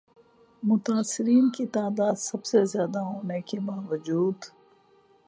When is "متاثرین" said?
0.63-1.49